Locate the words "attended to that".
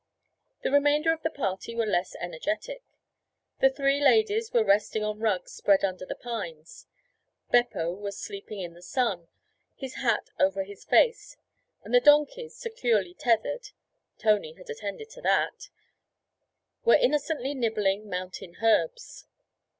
14.71-15.69